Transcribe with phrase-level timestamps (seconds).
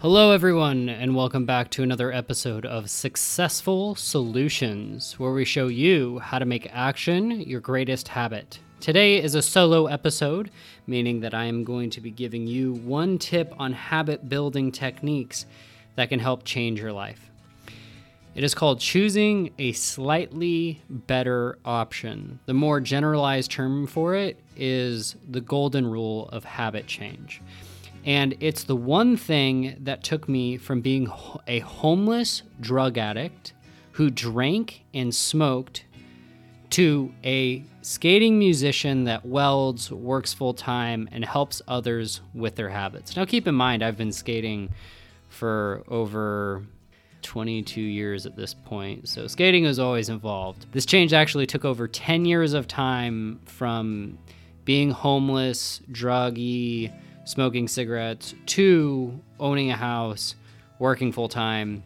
[0.00, 6.20] Hello, everyone, and welcome back to another episode of Successful Solutions, where we show you
[6.20, 8.60] how to make action your greatest habit.
[8.80, 10.50] Today is a solo episode,
[10.86, 15.44] meaning that I am going to be giving you one tip on habit building techniques
[15.96, 17.30] that can help change your life.
[18.34, 22.40] It is called choosing a slightly better option.
[22.46, 27.42] The more generalized term for it is the golden rule of habit change.
[28.04, 31.10] And it's the one thing that took me from being
[31.46, 33.52] a homeless drug addict
[33.92, 35.84] who drank and smoked
[36.70, 43.16] to a skating musician that welds, works full time, and helps others with their habits.
[43.16, 44.70] Now, keep in mind, I've been skating
[45.28, 46.64] for over
[47.22, 50.66] 22 years at this point, so skating is always involved.
[50.72, 54.18] This change actually took over 10 years of time from
[54.64, 56.92] being homeless, druggy,
[57.24, 60.34] smoking cigarettes to owning a house,
[60.78, 61.82] working full time,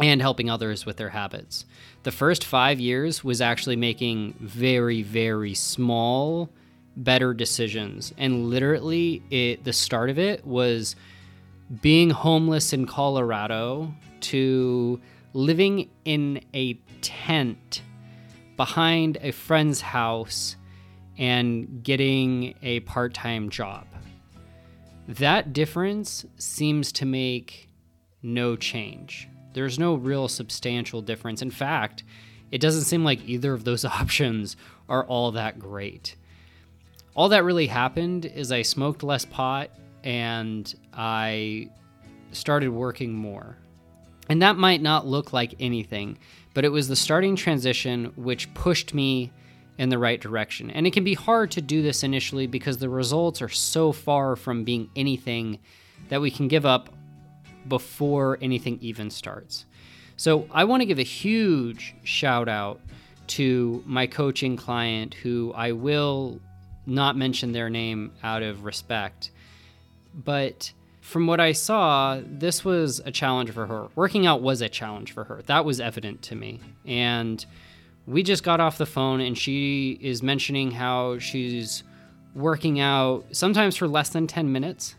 [0.00, 1.64] and helping others with their habits.
[2.02, 6.50] The first five years was actually making very, very small,
[6.96, 8.12] better decisions.
[8.18, 10.96] And literally, it, the start of it was
[11.80, 15.00] being homeless in Colorado to
[15.32, 17.82] living in a tent
[18.56, 20.56] behind a friend's house
[21.18, 23.86] and getting a part time job.
[25.08, 27.68] That difference seems to make
[28.22, 29.28] no change.
[29.52, 31.42] There's no real substantial difference.
[31.42, 32.04] In fact,
[32.50, 34.56] it doesn't seem like either of those options
[34.88, 36.16] are all that great.
[37.14, 39.70] All that really happened is I smoked less pot
[40.02, 41.68] and I
[42.32, 43.56] started working more.
[44.28, 46.18] And that might not look like anything,
[46.54, 49.32] but it was the starting transition which pushed me
[49.82, 50.70] in the right direction.
[50.70, 54.36] And it can be hard to do this initially because the results are so far
[54.36, 55.58] from being anything
[56.08, 56.88] that we can give up
[57.66, 59.64] before anything even starts.
[60.16, 62.80] So I want to give a huge shout out
[63.38, 66.40] to my coaching client who I will
[66.86, 69.32] not mention their name out of respect.
[70.14, 73.88] But from what I saw, this was a challenge for her.
[73.96, 75.42] Working out was a challenge for her.
[75.46, 76.60] That was evident to me.
[76.86, 77.44] And
[78.06, 81.84] we just got off the phone and she is mentioning how she's
[82.34, 84.94] working out sometimes for less than 10 minutes.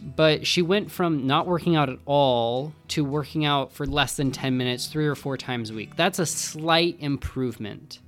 [0.00, 4.30] But she went from not working out at all to working out for less than
[4.30, 5.96] 10 minutes three or four times a week.
[5.96, 7.98] That's a slight improvement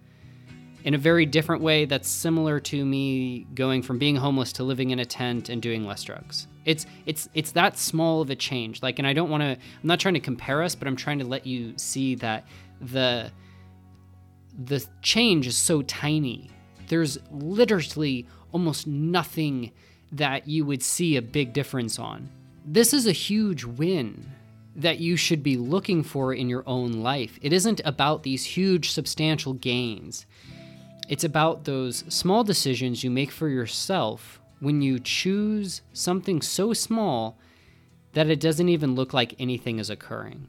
[0.84, 4.90] in a very different way that's similar to me going from being homeless to living
[4.90, 6.46] in a tent and doing less drugs.
[6.64, 8.82] It's it's it's that small of a change.
[8.82, 11.18] Like and i don't want to i'm not trying to compare us but i'm trying
[11.18, 12.46] to let you see that
[12.80, 13.30] the
[14.62, 16.50] the change is so tiny.
[16.88, 19.72] There's literally almost nothing
[20.12, 22.28] that you would see a big difference on.
[22.64, 24.30] This is a huge win
[24.76, 27.38] that you should be looking for in your own life.
[27.42, 30.26] It isn't about these huge, substantial gains.
[31.08, 37.38] It's about those small decisions you make for yourself when you choose something so small
[38.12, 40.48] that it doesn't even look like anything is occurring.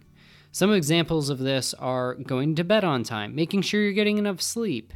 [0.53, 4.41] Some examples of this are going to bed on time, making sure you're getting enough
[4.41, 4.91] sleep,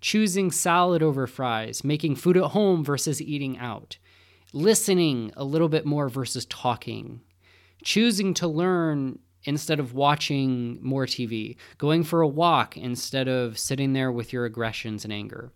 [0.00, 3.98] choosing salad over fries, making food at home versus eating out,
[4.52, 7.20] listening a little bit more versus talking,
[7.82, 13.92] choosing to learn instead of watching more TV, going for a walk instead of sitting
[13.92, 15.50] there with your aggressions and anger.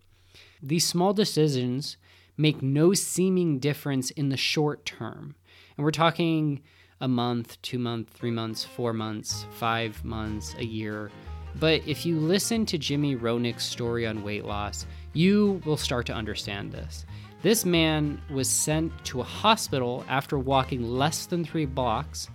[0.61, 1.95] These small decisions
[2.35, 5.35] make no seeming difference in the short term.
[5.77, 6.61] And we're talking
[7.01, 11.11] a month, two months, three months, four months, five months, a year.
[11.59, 16.13] But if you listen to Jimmy Roenick's story on weight loss, you will start to
[16.13, 17.05] understand this.
[17.41, 22.29] This man was sent to a hospital after walking less than three blocks,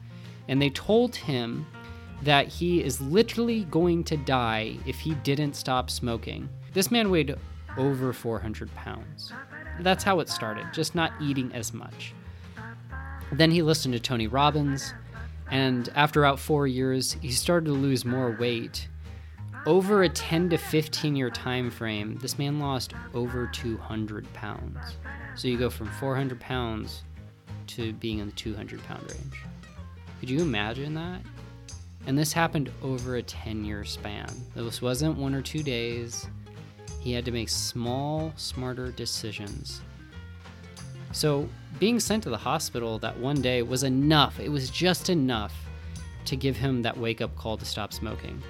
[0.48, 1.66] and they told him
[2.22, 6.48] that he is literally going to die if he didn't stop smoking.
[6.72, 7.36] This man weighed
[7.78, 9.32] over 400 pounds.
[9.80, 12.14] That's how it started, just not eating as much.
[13.32, 14.94] Then he listened to Tony Robbins,
[15.50, 18.88] and after about four years, he started to lose more weight.
[19.66, 24.78] Over a 10 to 15 year time frame, this man lost over 200 pounds.
[25.34, 27.02] So you go from 400 pounds
[27.68, 29.42] to being in the 200 pound range.
[30.20, 31.20] Could you imagine that?
[32.06, 34.28] And this happened over a 10 year span.
[34.54, 36.28] This wasn't one or two days.
[37.00, 39.80] He had to make small, smarter decisions
[41.16, 41.48] so,
[41.78, 44.38] being sent to the hospital that one day was enough.
[44.38, 45.54] It was just enough
[46.26, 48.42] to give him that wake up call to stop smoking.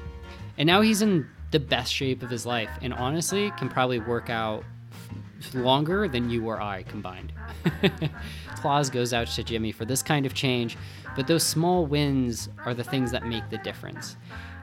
[0.59, 4.31] And now he's in the best shape of his life and honestly can probably work
[4.31, 4.65] out
[5.55, 7.33] longer than you or I combined.
[8.55, 10.77] Applause goes out to Jimmy for this kind of change,
[11.15, 14.17] but those small wins are the things that make the difference.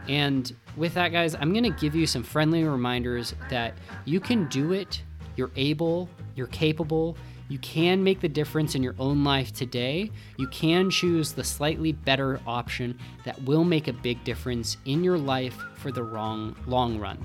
[0.10, 4.50] And with that, guys, I'm going to give you some friendly reminders that you can
[4.50, 5.02] do it,
[5.38, 7.16] you're able, you're capable,
[7.54, 10.10] you can make the difference in your own life today.
[10.38, 15.20] You can choose the slightly better option that will make a big difference in your
[15.20, 17.24] life for the wrong long run.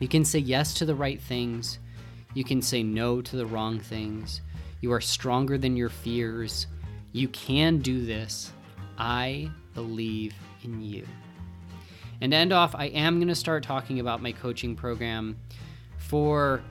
[0.00, 1.80] You can say yes to the right things.
[2.32, 4.40] You can say no to the wrong things.
[4.80, 6.66] You are stronger than your fears.
[7.12, 8.50] You can do this.
[8.96, 10.32] I believe
[10.64, 11.06] in you.
[12.22, 15.36] And to end off, I am going to start talking about my coaching program.
[15.98, 16.62] For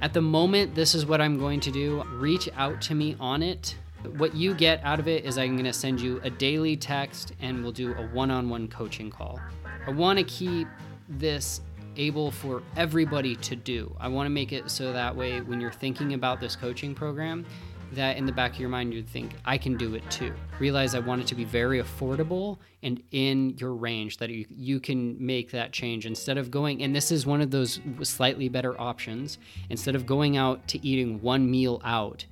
[0.00, 2.02] at the moment, this is what I'm going to do.
[2.14, 3.76] Reach out to me on it.
[4.16, 7.32] What you get out of it is I'm going to send you a daily text
[7.40, 9.40] and we'll do a one on one coaching call.
[9.86, 10.68] I want to keep
[11.08, 11.60] this
[11.96, 13.94] able for everybody to do.
[13.98, 17.46] I want to make it so that way when you're thinking about this coaching program,
[17.94, 20.32] that in the back of your mind you'd think I can do it too.
[20.58, 24.80] Realize I want it to be very affordable and in your range that you, you
[24.80, 28.80] can make that change instead of going and this is one of those slightly better
[28.80, 29.38] options
[29.70, 32.26] instead of going out to eating one meal out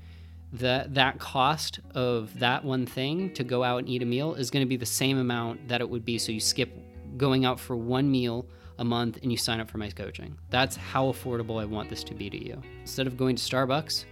[0.53, 4.51] that that cost of that one thing to go out and eat a meal is
[4.51, 6.71] going to be the same amount that it would be so you skip
[7.17, 8.47] going out for one meal
[8.79, 10.37] a month and you sign up for my coaching.
[10.51, 12.61] That's how affordable I want this to be to you.
[12.81, 14.05] Instead of going to Starbucks,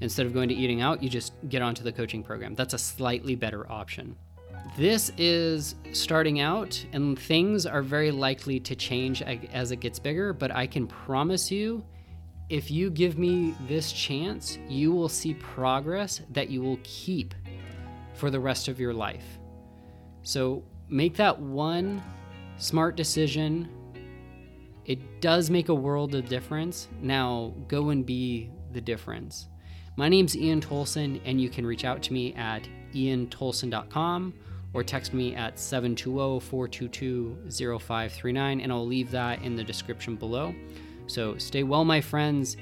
[0.00, 2.54] instead of going to eating out, you just get onto the coaching program.
[2.54, 4.16] That's a slightly better option.
[4.76, 10.32] This is starting out, and things are very likely to change as it gets bigger,
[10.32, 11.84] but I can promise you
[12.48, 17.34] if you give me this chance, you will see progress that you will keep
[18.14, 19.38] for the rest of your life.
[20.22, 22.02] So make that one
[22.56, 23.68] smart decision
[24.88, 26.88] it does make a world of difference.
[27.02, 29.48] Now go and be the difference.
[29.98, 34.32] My name's Ian Tolson, and you can reach out to me at iantolson.com
[34.72, 40.54] or text me at 720 422 0539, and I'll leave that in the description below.
[41.08, 42.56] So stay well, my friends,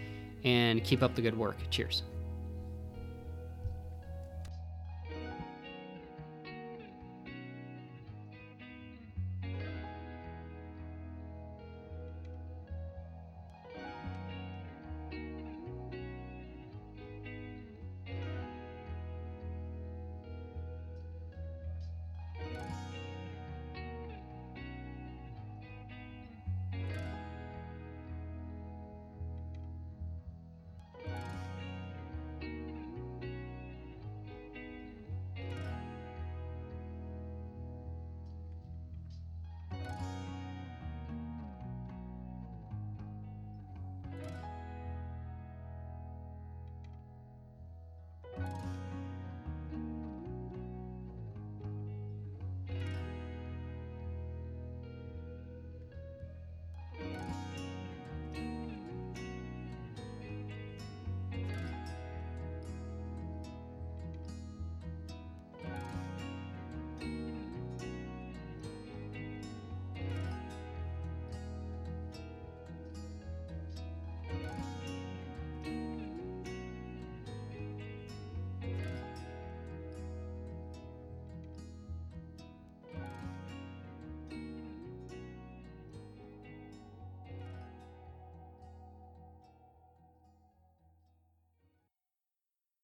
[0.45, 1.59] and keep up the good work.
[1.69, 2.05] Cheers.